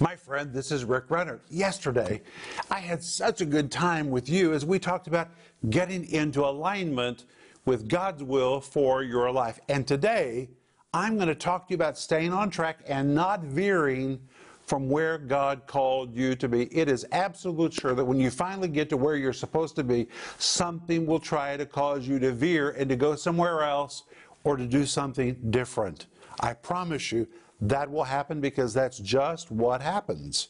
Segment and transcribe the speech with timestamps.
[0.00, 1.40] My friend, this is Rick Renner.
[1.50, 2.22] Yesterday,
[2.70, 5.28] I had such a good time with you as we talked about
[5.70, 7.24] getting into alignment
[7.64, 9.58] with God's will for your life.
[9.68, 10.50] And today,
[10.94, 14.20] I'm going to talk to you about staying on track and not veering
[14.66, 16.66] from where God called you to be.
[16.66, 20.06] It is absolute sure that when you finally get to where you're supposed to be,
[20.38, 24.04] something will try to cause you to veer and to go somewhere else
[24.44, 26.06] or to do something different.
[26.38, 27.26] I promise you
[27.60, 30.48] that will happen because that's just what happens.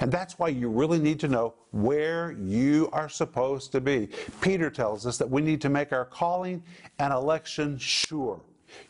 [0.00, 4.08] And that's why you really need to know where you are supposed to be.
[4.40, 6.62] Peter tells us that we need to make our calling
[6.98, 8.40] and election sure.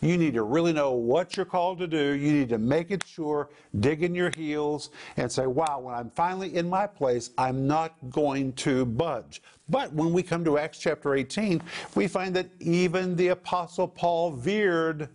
[0.01, 2.13] You need to really know what you're called to do.
[2.13, 6.11] You need to make it sure, dig in your heels, and say, wow, when I'm
[6.11, 9.43] finally in my place, I'm not going to budge.
[9.69, 11.61] But when we come to Acts chapter 18,
[11.95, 15.09] we find that even the Apostle Paul veered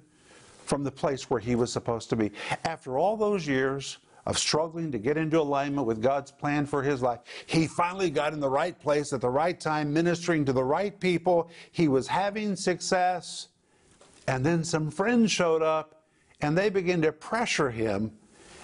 [0.71, 2.31] from the place where he was supposed to be.
[2.63, 7.01] After all those years of struggling to get into alignment with God's plan for his
[7.01, 10.63] life, he finally got in the right place at the right time, ministering to the
[10.63, 11.49] right people.
[11.73, 13.49] He was having success.
[14.29, 16.05] And then some friends showed up
[16.39, 18.13] and they began to pressure him.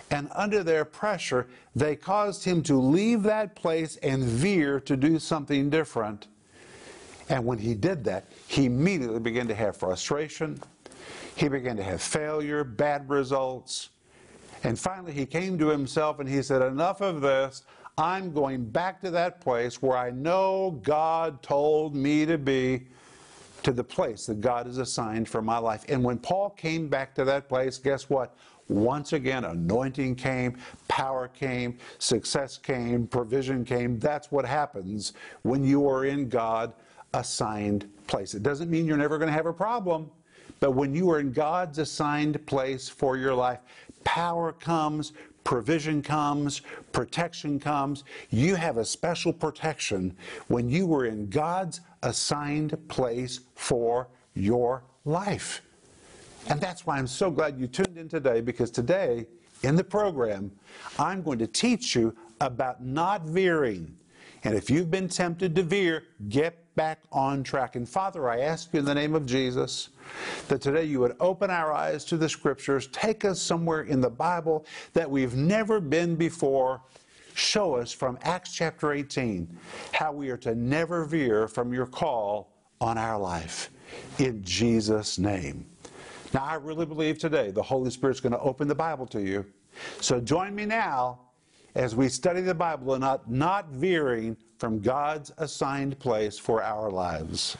[0.10, 5.20] And under their pressure, they caused him to leave that place and veer to do
[5.20, 6.28] something different.
[7.28, 10.58] And when he did that, he immediately began to have frustration
[11.38, 13.90] he began to have failure, bad results.
[14.64, 17.62] And finally, he came to himself and he said, Enough of this.
[17.96, 22.88] I'm going back to that place where I know God told me to be,
[23.64, 25.86] to the place that God has assigned for my life.
[25.90, 28.36] And when Paul came back to that place, guess what?
[28.68, 34.00] Once again, anointing came, power came, success came, provision came.
[34.00, 36.74] That's what happens when you are in God
[37.14, 38.34] assigned place.
[38.34, 40.12] It doesn't mean you're never going to have a problem.
[40.60, 43.60] But when you are in God's assigned place for your life,
[44.04, 45.14] power comes,
[45.44, 48.04] provision comes, protection comes.
[48.30, 50.16] You have a special protection
[50.48, 55.62] when you were in God's assigned place for your life.
[56.50, 59.26] And that's why I'm so glad you tuned in today because today
[59.64, 60.52] in the program,
[61.00, 63.98] I'm going to teach you about not veering.
[64.44, 67.76] And if you've been tempted to veer, get back on track.
[67.76, 69.90] And Father, I ask you in the name of Jesus
[70.48, 74.10] that today you would open our eyes to the scriptures, take us somewhere in the
[74.10, 76.80] Bible that we've never been before.
[77.34, 79.58] Show us from Acts chapter 18
[79.92, 83.72] how we are to never veer from your call on our life.
[84.20, 85.66] In Jesus' name.
[86.34, 89.46] Now, I really believe today the Holy Spirit's going to open the Bible to you.
[90.00, 91.20] So join me now
[91.78, 96.90] as we study the Bible and not, not veering from God's assigned place for our
[96.90, 97.56] lives.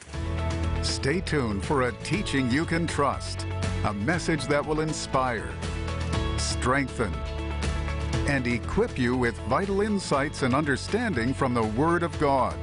[0.82, 3.46] Stay tuned for a teaching you can trust,
[3.86, 5.54] a message that will inspire,
[6.40, 7.14] strengthen,
[8.28, 12.58] and equip you with vital insights and understanding from the Word of God.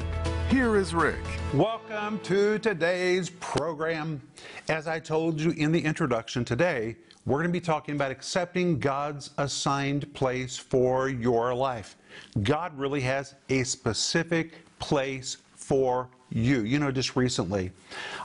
[0.51, 1.25] Here is Rick.
[1.53, 4.21] Welcome to today's program.
[4.69, 8.79] As I told you in the introduction today, we're going to be talking about accepting
[8.79, 11.97] God's assigned place for your life.
[12.43, 16.61] God really has a specific place for you.
[16.63, 17.71] You know, just recently,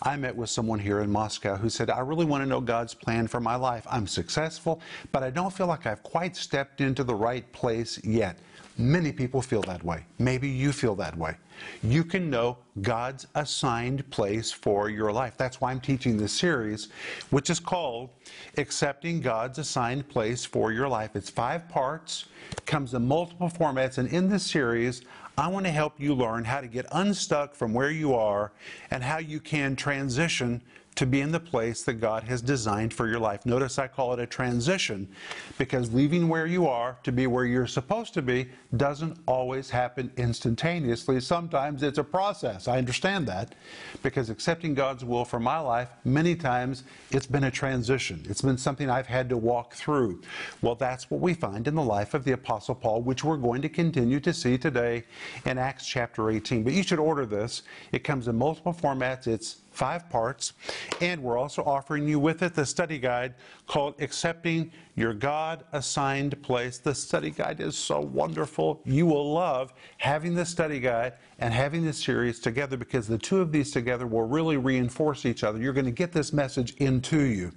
[0.04, 2.94] I met with someone here in Moscow who said, I really want to know God's
[2.94, 3.88] plan for my life.
[3.90, 8.38] I'm successful, but I don't feel like I've quite stepped into the right place yet.
[8.80, 10.06] Many people feel that way.
[10.20, 11.36] Maybe you feel that way.
[11.84, 15.36] You can know God's assigned place for your life.
[15.36, 16.88] That's why I'm teaching this series,
[17.30, 18.10] which is called
[18.58, 21.18] Accepting God's Assigned Place for Your Life.
[21.18, 22.28] It's five parts,
[22.66, 25.02] comes in multiple formats, and in this series,
[25.38, 28.54] I want to help you learn how to get unstuck from where you are
[28.92, 30.62] and how you can transition
[31.00, 33.46] to be in the place that God has designed for your life.
[33.46, 35.08] Notice I call it a transition
[35.58, 40.12] because leaving where you are to be where you're supposed to be doesn't always happen
[40.18, 41.22] instantaneously.
[41.22, 42.68] Sometimes it's a process.
[42.68, 43.56] I understand that
[44.04, 48.26] because accepting God's will for my life, many times it's been a transition.
[48.28, 50.22] It's been something I've had to walk through.
[50.62, 53.62] Well, that's what we find in the life of the Apostle Paul, which we're going
[53.62, 55.06] to continue to see today
[55.46, 56.64] in Acts chapter 18.
[56.64, 57.62] But you should order this.
[57.94, 59.26] It comes in multiple formats.
[59.26, 60.52] It's five parts.
[61.00, 63.34] And we're also offering you with it the study guide
[63.66, 66.80] called Accepting Your God Assigned Place.
[66.80, 68.82] The study guide is so wonderful.
[68.84, 73.40] You will love having the study guide and having this series together because the two
[73.40, 75.58] of these together will really reinforce each other.
[75.60, 77.54] You're going to get this message into you.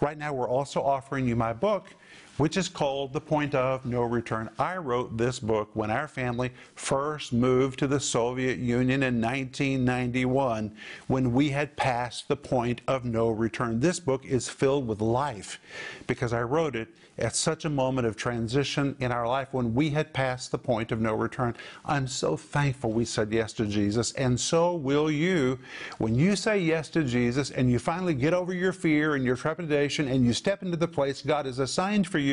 [0.00, 1.88] Right now, we're also offering you my book
[2.36, 4.50] which is called The Point of No Return.
[4.58, 10.72] I wrote this book when our family first moved to the Soviet Union in 1991
[11.06, 13.80] when we had passed the point of no return.
[13.80, 15.60] This book is filled with life
[16.06, 16.88] because I wrote it
[17.18, 20.92] at such a moment of transition in our life when we had passed the point
[20.92, 21.56] of no return.
[21.84, 25.58] I'm so thankful we said yes to Jesus, and so will you.
[25.96, 29.36] When you say yes to Jesus and you finally get over your fear and your
[29.36, 32.25] trepidation and you step into the place God has assigned for you,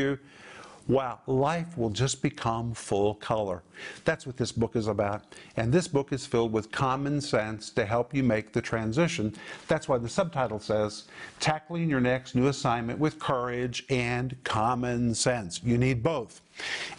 [0.88, 3.64] wow, life will just become full color.
[4.04, 5.24] That's what this book is about.
[5.56, 9.34] And this book is filled with common sense to help you make the transition.
[9.68, 11.06] That's why the subtitle says,
[11.40, 15.62] Tackling Your Next New Assignment with Courage and Common Sense.
[15.64, 16.42] You need both.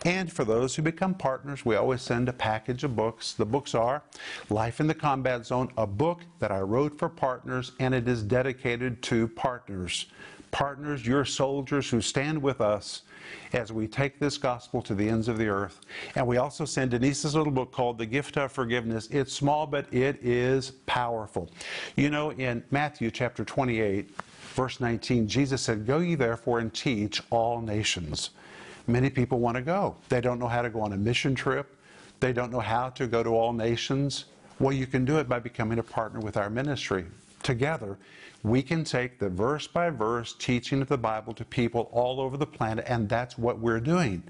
[0.04, 3.34] And for those who become partners, we always send a package of books.
[3.34, 4.02] The books are
[4.50, 8.22] Life in the Combat Zone, a book that I wrote for partners, and it is
[8.22, 10.06] dedicated to partners.
[10.54, 13.02] Partners, your soldiers who stand with us
[13.52, 15.80] as we take this gospel to the ends of the earth.
[16.14, 19.08] And we also send Denise's little book called The Gift of Forgiveness.
[19.10, 21.50] It's small, but it is powerful.
[21.96, 24.16] You know, in Matthew chapter 28,
[24.54, 28.30] verse 19, Jesus said, Go ye therefore and teach all nations.
[28.86, 29.96] Many people want to go.
[30.08, 31.76] They don't know how to go on a mission trip.
[32.20, 34.26] They don't know how to go to all nations.
[34.60, 37.06] Well, you can do it by becoming a partner with our ministry.
[37.42, 37.98] Together,
[38.43, 42.37] we can take the verse by verse teaching of the Bible to people all over
[42.37, 44.23] the planet, and that's what we're doing.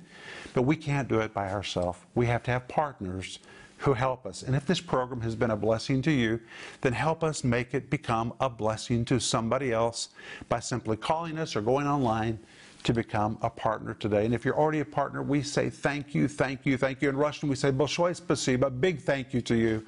[0.54, 2.00] But we can't do it by ourselves.
[2.16, 3.40] We have to have partners
[3.80, 4.44] who help us.
[4.44, 6.40] And if this program has been a blessing to you,
[6.82, 10.10] then help us make it become a blessing to somebody else
[10.50, 12.40] by simply calling us or going online
[12.84, 14.26] to become a partner today.
[14.26, 17.10] And if you're already a partner, we say thank you, thank you, thank you.
[17.10, 19.86] In Russian, we say Большое спасибо, big thank you to you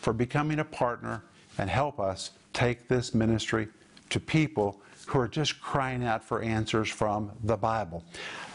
[0.00, 1.22] for becoming a partner
[1.58, 3.67] and help us take this ministry
[4.09, 8.03] to people who are just crying out for answers from the Bible.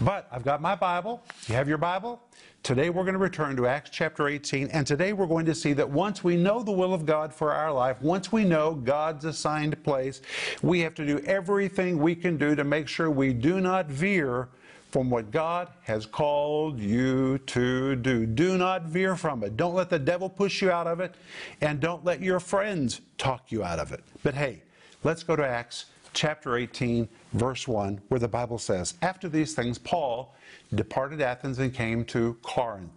[0.01, 1.23] But I've got my Bible.
[1.47, 2.23] You have your Bible?
[2.63, 5.73] Today we're going to return to Acts chapter 18, and today we're going to see
[5.75, 9.25] that once we know the will of God for our life, once we know God's
[9.25, 10.21] assigned place,
[10.63, 14.49] we have to do everything we can do to make sure we do not veer
[14.91, 18.27] from what God has called you to do.
[18.27, 19.57] Do not veer from it.
[19.57, 21.15] Don't let the devil push you out of it,
[21.61, 24.03] and don't let your friends talk you out of it.
[24.23, 24.63] But hey,
[25.05, 29.79] let's go to Acts chapter 18, verse 1, where the Bible says, After these things,
[29.79, 30.35] Paul
[30.75, 32.91] departed Athens and came to Corinth.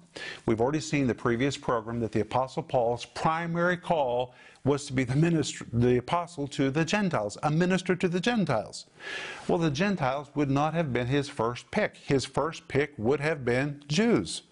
[0.46, 5.04] We've already seen the previous program that the Apostle Paul's primary call was to be
[5.04, 8.86] the minister, the apostle to the Gentiles, a minister to the Gentiles.
[9.48, 11.98] Well, the Gentiles would not have been his first pick.
[11.98, 14.44] His first pick would have been Jews.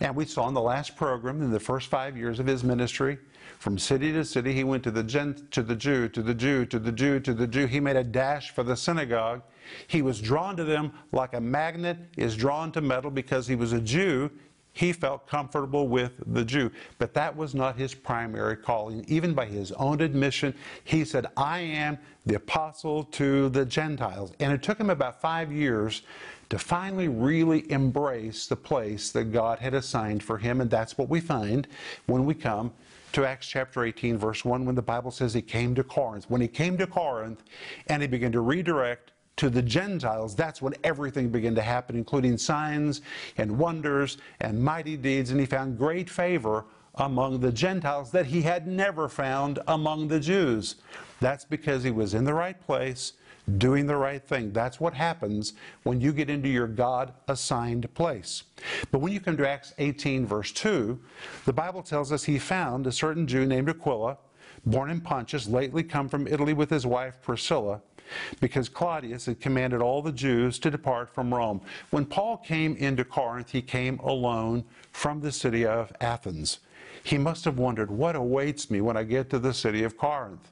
[0.00, 3.18] And we saw in the last program, in the first five years of his ministry,
[3.58, 6.66] from city to city, he went to the, Gent, to the Jew, to the Jew,
[6.66, 7.66] to the Jew, to the Jew.
[7.66, 9.42] He made a dash for the synagogue.
[9.86, 13.72] He was drawn to them like a magnet is drawn to metal because he was
[13.72, 14.30] a Jew
[14.74, 16.70] he felt comfortable with the Jew.
[16.98, 19.04] But that was not his primary calling.
[19.08, 24.32] Even by his own admission, he said, I am the apostle to the Gentiles.
[24.40, 26.02] And it took him about five years
[26.50, 30.60] to finally really embrace the place that God had assigned for him.
[30.60, 31.68] And that's what we find
[32.06, 32.72] when we come
[33.12, 36.26] to Acts chapter 18, verse 1, when the Bible says he came to Corinth.
[36.28, 37.44] When he came to Corinth
[37.86, 42.38] and he began to redirect to the Gentiles, that's when everything began to happen, including
[42.38, 43.02] signs
[43.36, 45.30] and wonders and mighty deeds.
[45.30, 46.64] And he found great favor
[46.96, 50.76] among the Gentiles that he had never found among the Jews.
[51.20, 53.14] That's because he was in the right place,
[53.58, 54.52] doing the right thing.
[54.52, 58.44] That's what happens when you get into your God assigned place.
[58.92, 60.98] But when you come to Acts 18, verse 2,
[61.44, 64.18] the Bible tells us he found a certain Jew named Aquila,
[64.64, 67.80] born in Pontus, lately come from Italy with his wife Priscilla
[68.40, 71.60] because Claudius had commanded all the Jews to depart from Rome.
[71.90, 76.58] When Paul came into Corinth, he came alone from the city of Athens.
[77.02, 80.48] He must have wondered, what awaits me when I get to the city of Corinth?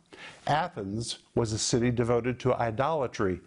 [0.47, 3.40] Athens was a city devoted to idolatry,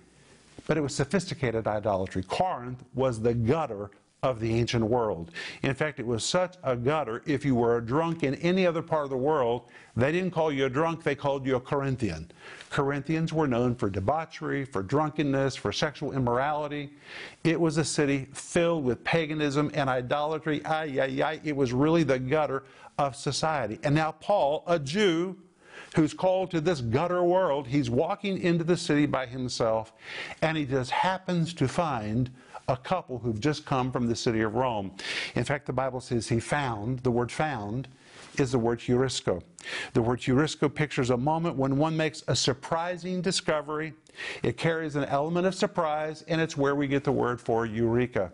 [0.68, 2.24] but it was sophisticated idolatry.
[2.24, 3.92] Corinth was the gutter
[4.26, 5.30] of the ancient world.
[5.62, 8.82] In fact, it was such a gutter, if you were a drunk in any other
[8.82, 12.32] part of the world, they didn't call you a drunk, they called you a Corinthian.
[12.72, 16.90] Corinthians were known for debauchery, for drunkenness, for sexual immorality.
[17.44, 20.66] It was a city filled with paganism and idolatry.
[20.66, 21.40] Ay, ay, ay.
[21.44, 22.64] It was really the gutter
[22.98, 23.78] of society.
[23.84, 25.38] And now, Paul, a Jew,
[25.96, 29.94] who's called to this gutter world, he's walking into the city by himself,
[30.42, 32.32] and he just happens to find
[32.68, 34.92] a couple who've just come from the city of Rome.
[35.36, 37.88] In fact, the Bible says he found, the word found,
[38.38, 39.42] is the word heurisko.
[39.94, 43.94] The word heurisko pictures a moment when one makes a surprising discovery.
[44.44, 48.32] It carries an element of surprise, and it's where we get the word for eureka.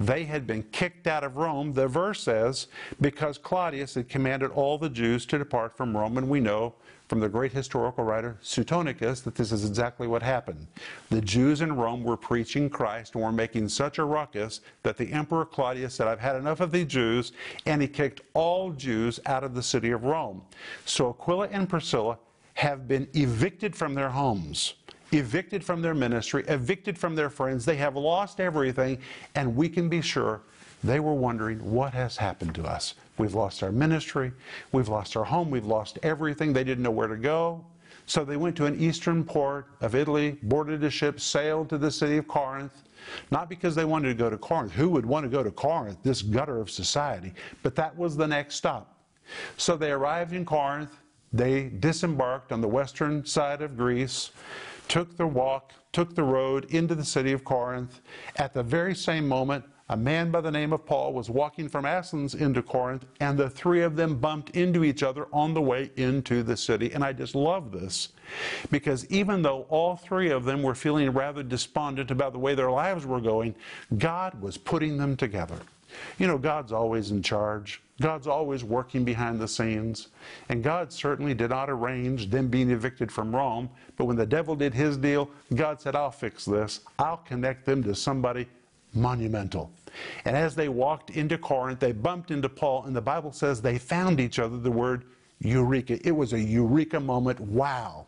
[0.00, 2.68] They had been kicked out of Rome, the verse says,
[3.00, 6.74] because Claudius had commanded all the Jews to depart from Rome, and we know
[7.08, 10.66] from the great historical writer Suetonicus that this is exactly what happened.
[11.10, 15.10] The Jews in Rome were preaching Christ and were making such a ruckus that the
[15.10, 17.32] Emperor Claudius said, I've had enough of the Jews,
[17.64, 20.42] and he kicked all Jews out of the city of Rome.
[20.84, 22.18] So Aquila and Priscilla
[22.54, 24.74] have been evicted from their homes
[25.12, 27.64] evicted from their ministry, evicted from their friends.
[27.64, 28.98] They have lost everything,
[29.34, 30.40] and we can be sure
[30.84, 32.94] they were wondering what has happened to us.
[33.16, 34.32] We've lost our ministry,
[34.72, 36.52] we've lost our home, we've lost everything.
[36.52, 37.64] They didn't know where to go.
[38.06, 41.90] So they went to an eastern port of Italy, boarded a ship, sailed to the
[41.90, 42.84] city of Corinth.
[43.30, 44.72] Not because they wanted to go to Corinth.
[44.72, 47.34] Who would want to go to Corinth, this gutter of society?
[47.62, 48.94] But that was the next stop.
[49.56, 50.96] So they arrived in Corinth.
[51.32, 54.30] They disembarked on the western side of Greece
[54.88, 58.00] took the walk, took the road into the city of Corinth.
[58.36, 61.86] At the very same moment, a man by the name of Paul was walking from
[61.86, 65.90] Athens into Corinth, and the three of them bumped into each other on the way
[65.96, 66.92] into the city.
[66.92, 68.10] And I just love this
[68.70, 72.70] because even though all three of them were feeling rather despondent about the way their
[72.70, 73.54] lives were going,
[73.96, 75.58] God was putting them together.
[76.18, 77.82] You know, God's always in charge.
[78.00, 80.08] God's always working behind the scenes.
[80.48, 83.68] And God certainly did not arrange them being evicted from Rome.
[83.96, 86.80] But when the devil did his deal, God said, I'll fix this.
[86.98, 88.46] I'll connect them to somebody
[88.94, 89.70] monumental.
[90.24, 93.78] And as they walked into Corinth, they bumped into Paul, and the Bible says they
[93.78, 94.58] found each other.
[94.58, 95.04] The word
[95.40, 95.98] eureka.
[96.06, 97.40] It was a eureka moment.
[97.40, 98.06] Wow.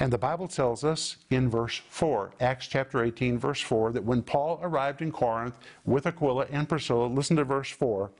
[0.00, 4.22] And the Bible tells us in verse 4, Acts chapter 18, verse 4, that when
[4.22, 8.10] Paul arrived in Corinth with Aquila and Priscilla, listen to verse 4,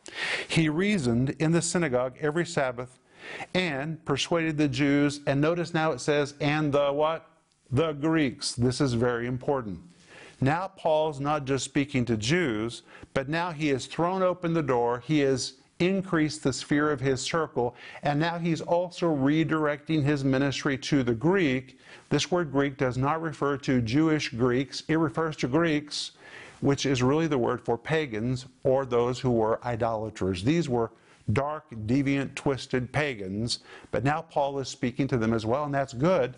[0.49, 2.99] he reasoned in the synagogue every Sabbath
[3.55, 5.21] and persuaded the Jews.
[5.27, 7.29] And notice now it says, and the what?
[7.71, 8.55] The Greeks.
[8.55, 9.81] This is very important.
[10.41, 12.83] Now Paul's not just speaking to Jews,
[13.15, 15.03] but now he has thrown open the door.
[15.05, 20.79] He is increased the sphere of his circle, and now he's also redirecting his ministry
[20.79, 21.79] to the Greek.
[22.09, 26.13] This word Greek does not refer to Jewish Greeks, it refers to Greeks,
[26.61, 30.43] which is really the word for pagans or those who were idolaters.
[30.43, 30.91] These were
[31.33, 35.93] dark, deviant, twisted pagans, but now Paul is speaking to them as well, and that's
[35.93, 36.35] good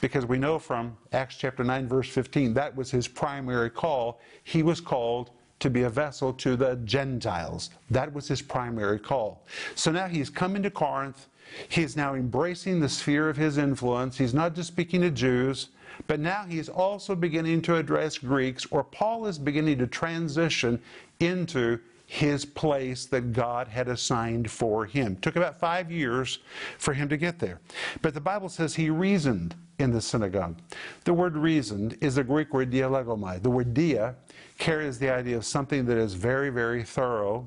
[0.00, 4.20] because we know from Acts chapter 9, verse 15, that was his primary call.
[4.44, 5.30] He was called
[5.60, 7.70] to be a vessel to the Gentiles.
[7.90, 9.44] That was his primary call.
[9.74, 11.26] So now he's coming to Corinth.
[11.68, 14.18] He is now embracing the sphere of his influence.
[14.18, 15.68] He's not just speaking to Jews,
[16.06, 20.80] but now he's also beginning to address Greeks, or Paul is beginning to transition
[21.20, 25.12] into his place that God had assigned for him.
[25.12, 26.38] It took about five years
[26.78, 27.60] for him to get there.
[28.00, 30.56] But the Bible says he reasoned in the synagogue.
[31.04, 33.42] The word reasoned is the Greek word dialegomai.
[33.42, 34.16] The word dia
[34.56, 37.46] carries the idea of something that is very, very thorough.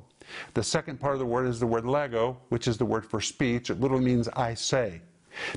[0.53, 3.19] The second part of the word is the word lego, which is the word for
[3.19, 3.71] speech.
[3.71, 5.01] It literally means I say.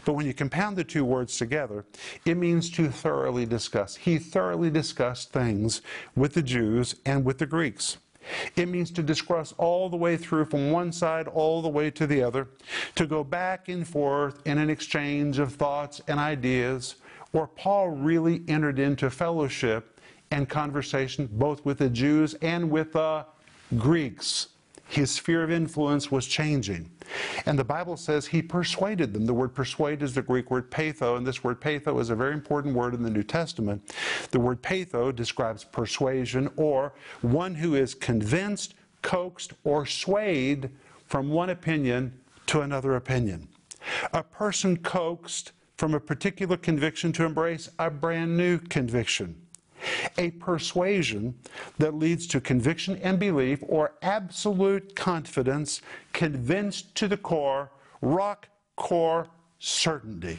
[0.07, 1.85] But when you compound the two words together,
[2.25, 3.97] it means to thoroughly discuss.
[3.97, 5.83] He thoroughly discussed things
[6.17, 7.99] with the Jews and with the Greeks.
[8.57, 12.07] It means to discuss all the way through from one side all the way to
[12.07, 12.49] the other,
[12.95, 16.97] to go back and forth in an exchange of thoughts and ideas,
[17.33, 20.00] where Paul really entered into fellowship
[20.31, 23.26] and conversation both with the Jews and with the
[23.76, 24.49] Greeks.
[24.95, 26.89] His sphere of influence was changing.
[27.47, 29.27] And the Bible says he persuaded them.
[29.27, 32.33] The word persuade is the Greek word peitho, and this word peitho is a very
[32.33, 33.93] important word in the New Testament.
[34.31, 40.71] The word peitho describes persuasion or one who is convinced, coaxed, or swayed
[41.07, 43.49] from one opinion to another opinion.
[44.13, 49.44] A person coaxed from a particular conviction to embrace a brand new conviction
[50.19, 51.35] a persuasion
[51.79, 59.29] that leads to conviction and belief or absolute confidence, convinced to the core, rock core
[59.59, 60.38] certainty.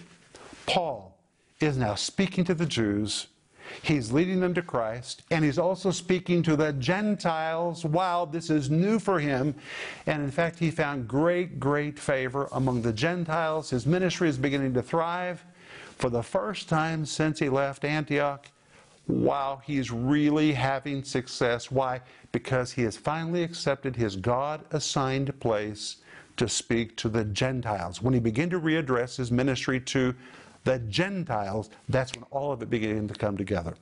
[0.65, 1.17] Paul
[1.59, 3.27] is now speaking to the Jews.
[3.81, 7.83] He's leading them to Christ, and he's also speaking to the Gentiles.
[7.83, 9.55] Wow, this is new for him.
[10.05, 13.71] And in fact, he found great, great favor among the Gentiles.
[13.71, 15.43] His ministry is beginning to thrive.
[15.97, 18.51] For the first time since he left Antioch,
[19.07, 21.71] wow, he's really having success.
[21.71, 22.01] Why?
[22.31, 25.97] Because he has finally accepted his God assigned place
[26.37, 28.01] to speak to the Gentiles.
[28.01, 30.13] When he began to readdress his ministry to
[30.63, 33.75] the Gentiles, that's when all of it began to come together.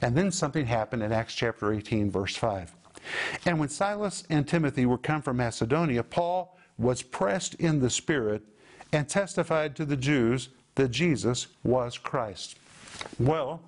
[0.00, 2.72] And then something happened in Acts chapter 18, verse 5.
[3.44, 8.42] And when Silas and Timothy were come from Macedonia, Paul was pressed in the Spirit
[8.92, 12.56] and testified to the Jews that Jesus was Christ.
[13.18, 13.60] Well,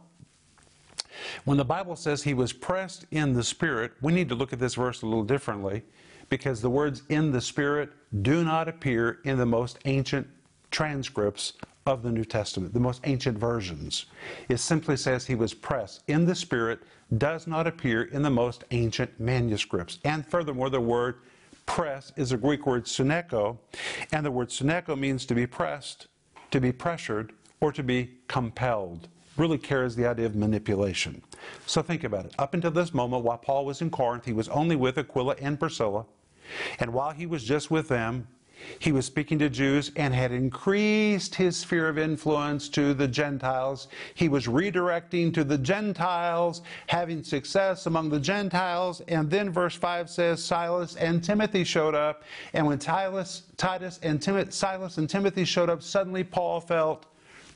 [1.44, 4.58] when the Bible says he was pressed in the Spirit, we need to look at
[4.58, 5.82] this verse a little differently
[6.28, 7.90] because the words in the Spirit
[8.22, 10.26] do not appear in the most ancient
[10.70, 11.54] transcripts
[11.86, 14.06] of the New Testament, the most ancient versions.
[14.48, 16.80] It simply says he was pressed in the Spirit,
[17.18, 19.98] does not appear in the most ancient manuscripts.
[20.04, 21.16] And furthermore, the word
[21.66, 23.58] press is a Greek word sunecho,
[24.12, 26.06] and the word sunecho means to be pressed,
[26.50, 29.08] to be pressured, or to be compelled.
[29.36, 31.22] Really carries the idea of manipulation.
[31.66, 32.34] So think about it.
[32.38, 35.58] Up until this moment, while Paul was in Corinth, he was only with Aquila and
[35.58, 36.06] Priscilla.
[36.78, 38.28] And while he was just with them,
[38.78, 43.88] he was speaking to Jews and had increased his sphere of influence to the Gentiles.
[44.14, 49.02] He was redirecting to the Gentiles, having success among the Gentiles.
[49.08, 52.22] And then verse 5 says Silas and Timothy showed up.
[52.52, 57.06] And when Titus, Titus and Tim- Silas and Timothy showed up, suddenly Paul felt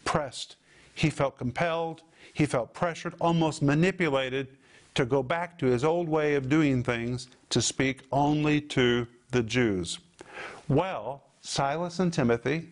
[0.04, 0.56] pressed.
[0.98, 2.02] He felt compelled.
[2.32, 4.48] He felt pressured, almost manipulated
[4.96, 9.44] to go back to his old way of doing things to speak only to the
[9.44, 10.00] Jews.
[10.66, 12.70] Well, Silas and Timothy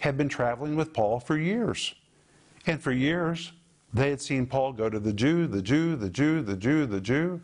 [0.00, 1.94] had been traveling with Paul for years.
[2.66, 3.52] And for years,
[3.94, 7.00] they had seen Paul go to the Jew, the Jew, the Jew, the Jew, the
[7.00, 7.40] Jew.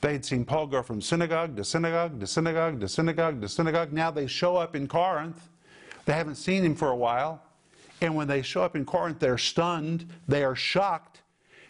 [0.00, 3.92] They had seen Paul go from synagogue to synagogue to synagogue to synagogue to synagogue.
[3.92, 5.48] Now they show up in Corinth.
[6.06, 7.40] They haven't seen him for a while.
[8.00, 11.20] And when they show up in Corinth, they're stunned, they are shocked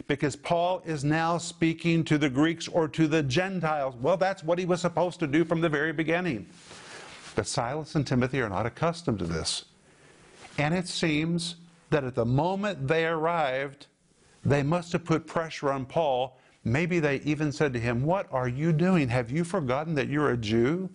[0.07, 3.95] because Paul is now speaking to the Greeks or to the Gentiles.
[4.01, 6.47] Well, that's what he was supposed to do from the very beginning.
[7.35, 9.65] But Silas and Timothy are not accustomed to this.
[10.57, 11.55] And it seems
[11.89, 13.87] that at the moment they arrived,
[14.43, 16.37] they must have put pressure on Paul.
[16.63, 19.09] Maybe they even said to him, What are you doing?
[19.09, 20.89] Have you forgotten that you're a Jew?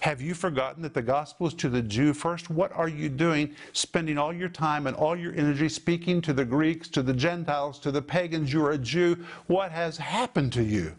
[0.00, 2.50] Have you forgotten that the gospel is to the Jew first?
[2.50, 6.44] What are you doing, spending all your time and all your energy speaking to the
[6.44, 8.52] Greeks, to the Gentiles, to the pagans?
[8.52, 9.24] You're a Jew.
[9.46, 10.94] What has happened to you?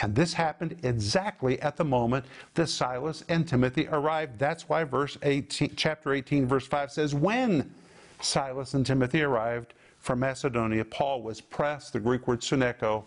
[0.00, 4.38] And this happened exactly at the moment that Silas and Timothy arrived.
[4.38, 7.72] That's why verse 18, chapter 18, verse 5 says, When
[8.20, 13.04] Silas and Timothy arrived from Macedonia, Paul was pressed, the Greek word sunecho.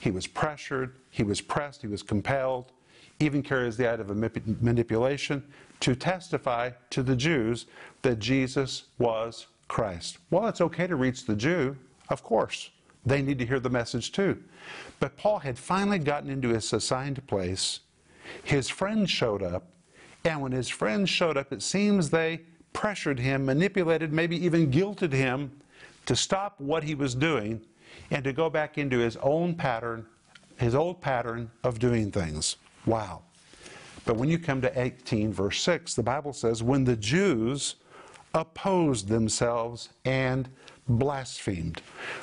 [0.00, 2.72] He was pressured, he was pressed, he was compelled,
[3.24, 5.42] even carries the idea of manipulation
[5.80, 7.66] to testify to the Jews
[8.02, 10.18] that Jesus was Christ.
[10.30, 11.76] Well, it's okay to reach the Jew,
[12.08, 12.70] of course.
[13.06, 14.42] They need to hear the message too.
[15.00, 17.80] But Paul had finally gotten into his assigned place.
[18.42, 19.64] His friends showed up.
[20.24, 22.40] And when his friends showed up, it seems they
[22.72, 25.50] pressured him, manipulated, maybe even guilted him
[26.06, 27.60] to stop what he was doing
[28.10, 30.06] and to go back into his own pattern,
[30.56, 32.56] his old pattern of doing things.
[32.86, 33.22] Wow.
[34.04, 37.76] But when you come to 18, verse 6, the Bible says, When the Jews
[38.34, 40.48] opposed themselves and
[40.88, 41.80] blasphemed.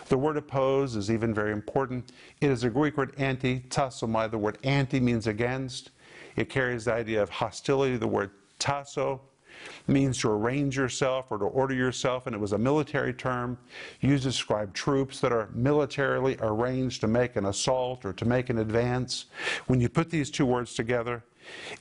[0.10, 2.12] The word oppose is even very important.
[2.41, 4.30] It is a Greek word anti, tassomai.
[4.30, 5.91] The word anti means against.
[6.36, 7.97] It carries the idea of hostility.
[7.97, 9.21] The word tasso
[9.88, 13.58] means to arrange yourself or to order yourself, and it was a military term
[14.00, 18.50] used to describe troops that are militarily arranged to make an assault or to make
[18.50, 19.26] an advance.
[19.68, 21.24] When you put these two words together,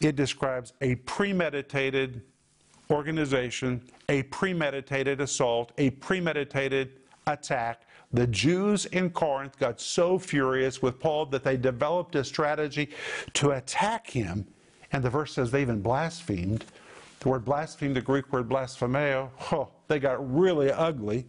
[0.00, 2.22] it describes a premeditated
[2.90, 6.92] organization, a premeditated assault, a premeditated
[7.26, 7.82] attack.
[8.12, 12.90] The Jews in Corinth got so furious with Paul that they developed a strategy
[13.34, 14.46] to attack him.
[14.92, 16.64] And the verse says they even blasphemed.
[17.20, 21.26] The word blaspheme, the Greek word blasphemeo, oh, they got really ugly.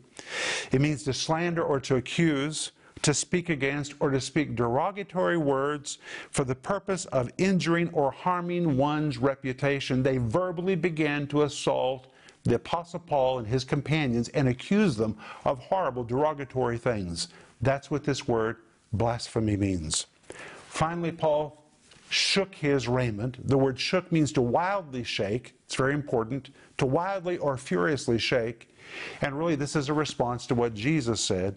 [0.71, 5.97] It means to slander or to accuse to speak against or to speak derogatory words
[6.29, 10.01] for the purpose of injuring or harming one's reputation.
[10.01, 12.07] They verbally began to assault
[12.43, 17.27] the Apostle Paul and his companions and accuse them of horrible derogatory things.
[17.61, 18.57] That's what this word
[18.93, 20.07] blasphemy means.
[20.69, 21.60] Finally, Paul
[22.11, 23.47] shook his raiment.
[23.47, 25.55] The word shook means to wildly shake.
[25.65, 26.49] It's very important.
[26.77, 28.67] To wildly or furiously shake.
[29.21, 31.55] And really, this is a response to what Jesus said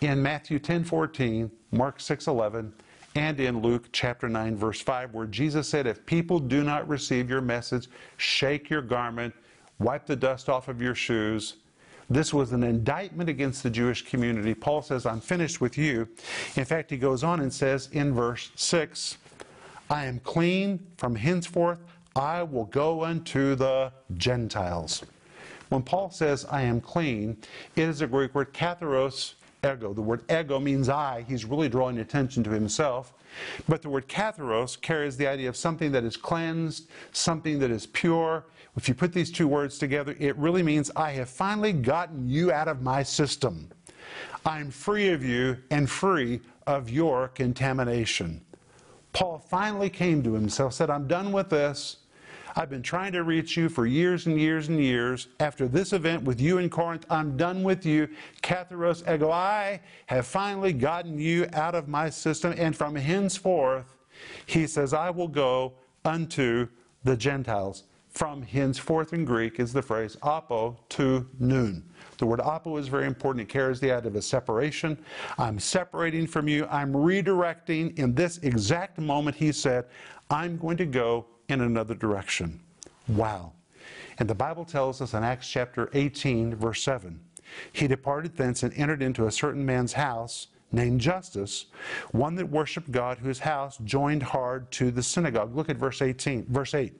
[0.00, 2.72] in Matthew 10 14, Mark 6 11,
[3.14, 7.28] and in Luke chapter 9, verse 5, where Jesus said, If people do not receive
[7.28, 9.34] your message, shake your garment,
[9.78, 11.56] wipe the dust off of your shoes.
[12.08, 14.54] This was an indictment against the Jewish community.
[14.54, 16.08] Paul says, I'm finished with you.
[16.56, 19.18] In fact, he goes on and says in verse 6,
[19.90, 21.80] I am clean from henceforth.
[22.14, 25.02] I will go unto the Gentiles.
[25.68, 27.36] When Paul says, I am clean,
[27.74, 29.92] it is a Greek word katharos ego.
[29.92, 31.24] The word ego means I.
[31.28, 33.14] He's really drawing attention to himself.
[33.68, 37.86] But the word katharos carries the idea of something that is cleansed, something that is
[37.86, 38.44] pure.
[38.76, 42.52] If you put these two words together, it really means I have finally gotten you
[42.52, 43.68] out of my system.
[44.46, 48.40] I'm free of you and free of your contamination.
[49.12, 51.96] Paul finally came to himself, said, I'm done with this.
[52.56, 55.28] I've been trying to reach you for years and years and years.
[55.38, 58.08] After this event with you in Corinth, I'm done with you.
[58.42, 62.54] Katharos ego, I have finally gotten you out of my system.
[62.56, 63.96] And from henceforth,
[64.46, 66.68] he says, I will go unto
[67.04, 67.84] the Gentiles.
[68.08, 71.88] From henceforth in Greek is the phrase apo to noon.
[72.20, 73.48] The word apo is very important.
[73.48, 74.98] It carries the idea of a separation.
[75.38, 76.66] I'm separating from you.
[76.70, 77.98] I'm redirecting.
[77.98, 79.86] In this exact moment, he said,
[80.28, 82.60] I'm going to go in another direction.
[83.08, 83.54] Wow.
[84.18, 87.18] And the Bible tells us in Acts chapter 18, verse 7,
[87.72, 91.66] he departed thence and entered into a certain man's house named Justus,
[92.12, 95.56] one that worshiped God, whose house joined hard to the synagogue.
[95.56, 96.92] Look at verse 18, verse 8.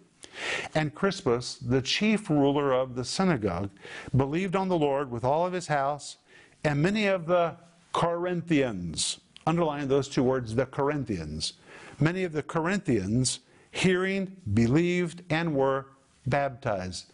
[0.74, 3.70] And Crispus, the chief ruler of the synagogue,
[4.16, 6.16] believed on the Lord with all of his house,
[6.64, 7.56] and many of the
[7.92, 11.54] Corinthians, underline those two words, the Corinthians,
[11.98, 13.40] many of the Corinthians
[13.70, 15.86] hearing, believed, and were
[16.26, 17.06] baptized.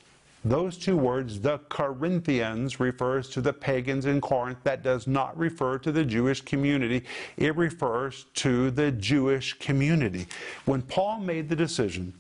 [0.45, 4.59] Those two words, the Corinthians, refers to the pagans in Corinth.
[4.63, 7.03] That does not refer to the Jewish community.
[7.37, 10.29] It refers to the Jewish community.
[10.65, 12.13] When Paul made the decision,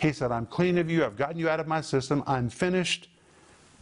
[0.00, 1.04] he said, I'm clean of you.
[1.04, 2.22] I've gotten you out of my system.
[2.26, 3.08] I'm finished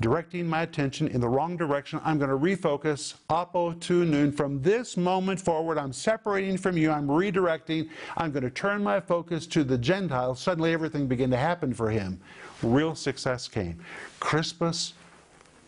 [0.00, 2.00] directing my attention in the wrong direction.
[2.04, 4.32] I'm going to refocus apo to noon.
[4.32, 6.90] From this moment forward, I'm separating from you.
[6.90, 7.88] I'm redirecting.
[8.16, 10.40] I'm going to turn my focus to the Gentiles.
[10.40, 12.20] Suddenly, everything began to happen for him.
[12.62, 13.78] Real success came.
[14.20, 14.94] Crispus,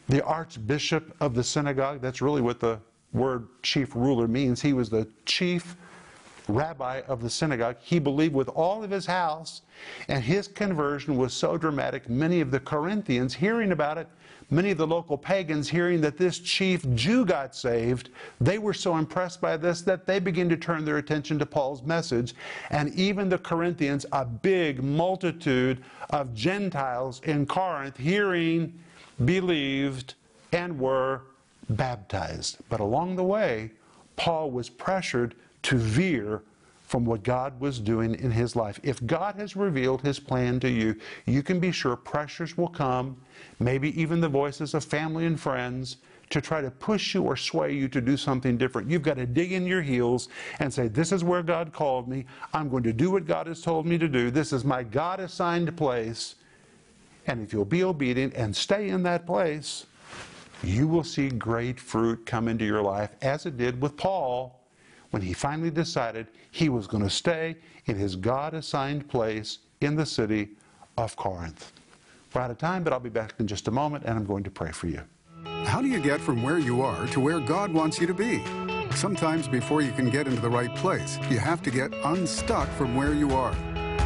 [0.08, 2.78] the archbishop of the synagogue, that's really what the
[3.12, 4.60] word chief ruler means.
[4.60, 5.76] He was the chief
[6.50, 7.76] rabbi of the synagogue.
[7.80, 9.62] He believed with all of his house,
[10.08, 12.08] and his conversion was so dramatic.
[12.08, 14.08] Many of the Corinthians, hearing about it,
[14.50, 18.10] many of the local pagans, hearing that this chief Jew got saved,
[18.40, 21.82] they were so impressed by this that they began to turn their attention to Paul's
[21.82, 22.34] message.
[22.70, 28.78] And even the Corinthians, a big multitude of Gentiles in Corinth, hearing,
[29.24, 30.14] believed,
[30.52, 31.22] and were
[31.68, 32.58] baptized.
[32.68, 33.70] But along the way,
[34.16, 36.42] Paul was pressured to veer
[36.90, 38.80] from what God was doing in his life.
[38.82, 43.16] If God has revealed his plan to you, you can be sure pressures will come,
[43.60, 45.98] maybe even the voices of family and friends
[46.30, 48.90] to try to push you or sway you to do something different.
[48.90, 52.24] You've got to dig in your heels and say, This is where God called me.
[52.52, 54.32] I'm going to do what God has told me to do.
[54.32, 56.34] This is my God assigned place.
[57.28, 59.86] And if you'll be obedient and stay in that place,
[60.64, 64.59] you will see great fruit come into your life, as it did with Paul
[65.10, 69.96] when he finally decided he was going to stay in his God assigned place in
[69.96, 70.50] the city
[70.96, 71.72] of Corinth.
[72.34, 74.44] We're out of time, but I'll be back in just a moment and I'm going
[74.44, 75.02] to pray for you.
[75.64, 78.42] How do you get from where you are to where God wants you to be?
[78.94, 82.94] Sometimes before you can get into the right place, you have to get unstuck from
[82.94, 83.52] where you are.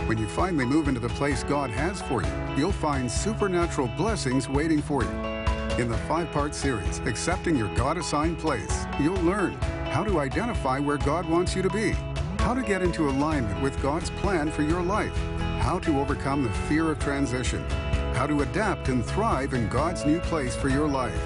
[0.07, 4.49] When you finally move into the place God has for you, you'll find supernatural blessings
[4.49, 5.34] waiting for you.
[5.77, 9.55] In the five part series, Accepting Your God Assigned Place, you'll learn
[9.91, 11.97] how to identify where God wants you to be,
[12.39, 15.17] how to get into alignment with God's plan for your life,
[15.59, 17.69] how to overcome the fear of transition,
[18.15, 21.21] how to adapt and thrive in God's new place for your life.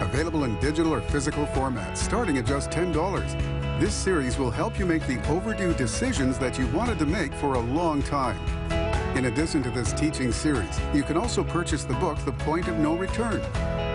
[0.00, 3.80] Available in digital or physical formats starting at just $10.
[3.80, 7.54] This series will help you make the overdue decisions that you wanted to make for
[7.54, 8.38] a long time.
[9.14, 12.78] In addition to this teaching series, you can also purchase the book, The Point of
[12.78, 13.42] No Return.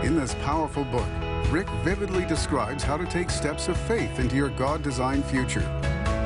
[0.06, 1.08] In this powerful book,
[1.50, 5.66] Rick vividly describes how to take steps of faith into your God designed future.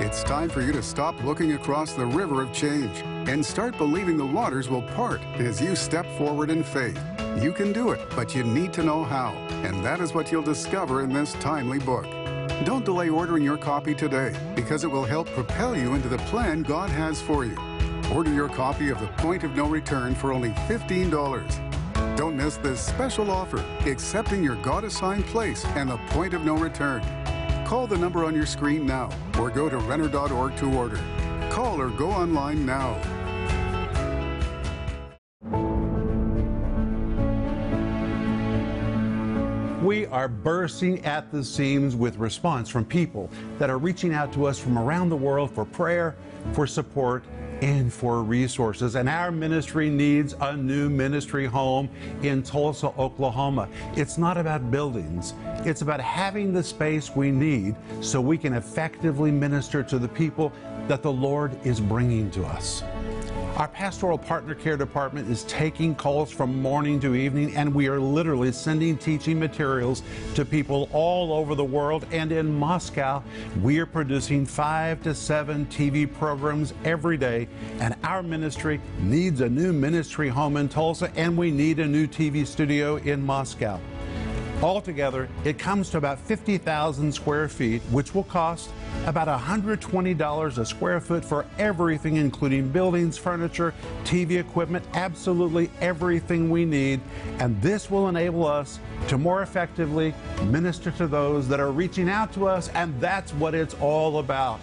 [0.02, 2.98] It's time for you to stop looking across the river of change
[3.30, 7.00] and start believing the waters will part as you step forward in faith.
[7.42, 9.32] You can do it, but you need to know how,
[9.64, 12.06] and that is what you'll discover in this timely book.
[12.66, 16.62] Don't delay ordering your copy today because it will help propel you into the plan
[16.62, 17.71] God has for you.
[18.14, 22.18] Order your copy of The Point of No Return for only $15.
[22.18, 26.58] Don't miss this special offer, accepting your God assigned place and the point of no
[26.58, 27.02] return.
[27.66, 31.00] Call the number on your screen now or go to Renner.org to order.
[31.50, 33.00] Call or go online now.
[39.82, 44.48] We are bursting at the seams with response from people that are reaching out to
[44.48, 46.18] us from around the world for prayer,
[46.52, 47.24] for support,
[47.62, 48.96] and for resources.
[48.96, 51.90] And our ministry needs a new ministry home
[52.24, 53.70] in Tulsa, Oklahoma.
[53.96, 55.34] It's not about buildings,
[55.66, 60.52] it's about having the space we need so we can effectively minister to the people
[60.88, 62.84] that the Lord is bringing to us.
[63.62, 68.00] Our pastoral partner care department is taking calls from morning to evening, and we are
[68.00, 70.02] literally sending teaching materials
[70.34, 72.08] to people all over the world.
[72.10, 73.22] And in Moscow,
[73.62, 77.48] we are producing five to seven TV programs every day.
[77.80, 82.08] And our ministry needs a new ministry home in Tulsa, and we need a new
[82.08, 83.80] TV studio in Moscow.
[84.62, 88.70] Altogether, it comes to about 50,000 square feet, which will cost
[89.08, 96.64] about $120 a square foot for everything, including buildings, furniture, TV equipment, absolutely everything we
[96.64, 97.02] need.
[97.40, 100.14] And this will enable us to more effectively
[100.46, 104.60] minister to those that are reaching out to us, and that's what it's all about.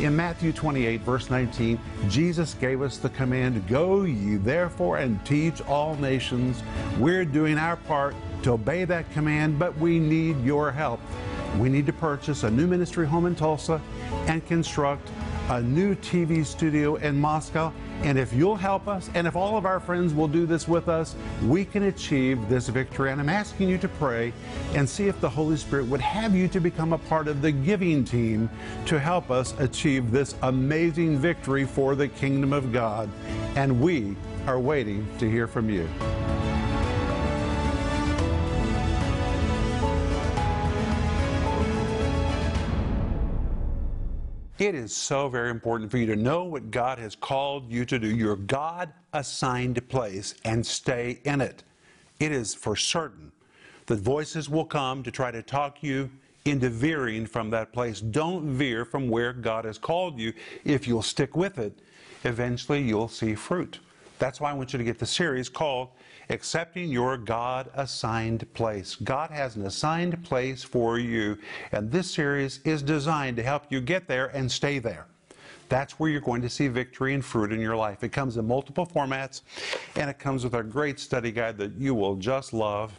[0.00, 5.62] In Matthew 28, verse 19, Jesus gave us the command Go ye therefore and teach
[5.62, 6.62] all nations.
[6.98, 8.14] We're doing our part
[8.46, 11.00] to obey that command, but we need your help.
[11.58, 13.80] We need to purchase a new ministry home in Tulsa
[14.28, 15.08] and construct
[15.48, 17.72] a new TV studio in Moscow.
[18.02, 20.88] And if you'll help us, and if all of our friends will do this with
[20.88, 23.10] us, we can achieve this victory.
[23.10, 24.32] And I'm asking you to pray
[24.74, 27.50] and see if the Holy Spirit would have you to become a part of the
[27.50, 28.48] giving team
[28.84, 33.10] to help us achieve this amazing victory for the kingdom of God.
[33.56, 34.14] And we
[34.46, 35.88] are waiting to hear from you.
[44.66, 48.00] It is so very important for you to know what God has called you to
[48.00, 51.62] do, your God assigned place, and stay in it.
[52.18, 53.30] It is for certain
[53.86, 56.10] that voices will come to try to talk you
[56.46, 58.00] into veering from that place.
[58.00, 60.32] Don't veer from where God has called you.
[60.64, 61.78] If you'll stick with it,
[62.24, 63.78] eventually you'll see fruit.
[64.18, 65.90] That's why I want you to get the series called
[66.28, 68.96] accepting your God assigned place.
[68.96, 71.38] God has an assigned place for you,
[71.72, 75.06] and this series is designed to help you get there and stay there.
[75.68, 78.04] That's where you're going to see victory and fruit in your life.
[78.04, 79.42] It comes in multiple formats,
[79.96, 82.98] and it comes with a great study guide that you will just love.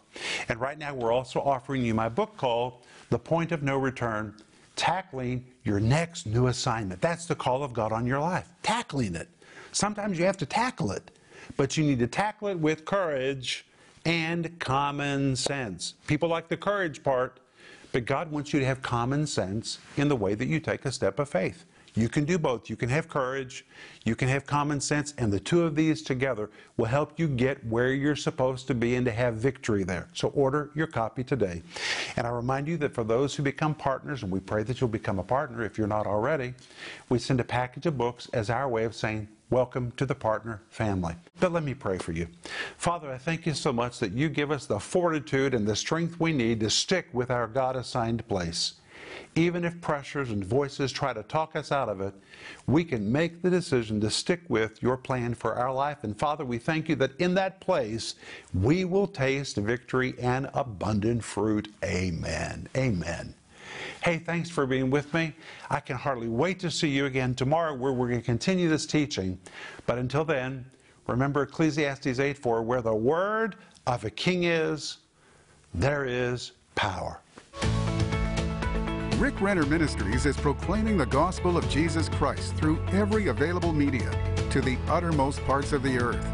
[0.50, 4.36] And right now, we're also offering you my book called The Point of No Return
[4.76, 7.02] Tackling Your Next New Assignment.
[7.02, 9.30] That's the call of God on your life, tackling it.
[9.72, 11.12] Sometimes you have to tackle it
[11.56, 13.66] but you need to tackle it with courage
[14.06, 15.96] and common sense.
[16.08, 17.40] People like the courage part,
[17.92, 20.92] but God wants you to have common sense in the way that you take a
[20.92, 21.66] step of faith.
[21.98, 22.70] You can do both.
[22.70, 23.66] You can have courage,
[24.06, 27.66] you can have common sense, and the two of these together will help you get
[27.66, 30.08] where you're supposed to be and to have victory there.
[30.14, 31.64] So order your copy today.
[32.16, 34.92] And I remind you that for those who become partners, and we pray that you'll
[34.92, 36.54] become a partner if you're not already,
[37.10, 40.62] we send a package of books as our way of saying, Welcome to the partner
[40.70, 41.16] family.
[41.40, 42.28] But let me pray for you.
[42.76, 46.20] Father, I thank you so much that you give us the fortitude and the strength
[46.20, 48.74] we need to stick with our God assigned place.
[49.36, 52.14] Even if pressures and voices try to talk us out of it,
[52.66, 56.04] we can make the decision to stick with your plan for our life.
[56.04, 58.16] And Father, we thank you that in that place
[58.54, 61.74] we will taste victory and abundant fruit.
[61.86, 62.68] Amen.
[62.76, 63.34] Amen.
[64.08, 65.34] Hey, thanks for being with me.
[65.70, 68.86] I can hardly wait to see you again tomorrow where we're going to continue this
[68.86, 69.38] teaching.
[69.86, 70.66] But until then,
[71.08, 75.00] remember Ecclesiastes 8 4, where the word of a king is,
[75.74, 77.20] there is power.
[79.18, 84.10] Rick Renner Ministries is proclaiming the gospel of Jesus Christ through every available media
[84.52, 86.26] to the uttermost parts of the earth.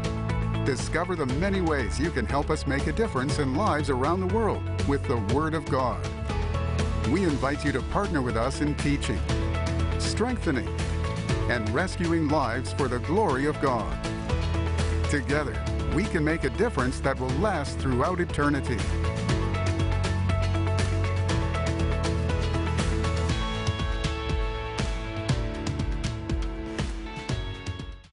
[0.64, 4.32] Discover the many ways you can help us make a difference in lives around the
[4.32, 6.00] world with the Word of God
[7.10, 9.20] we invite you to partner with us in teaching,
[9.98, 10.68] strengthening,
[11.50, 13.96] and rescuing lives for the glory of God.
[15.10, 15.62] Together,
[15.94, 18.78] we can make a difference that will last throughout eternity.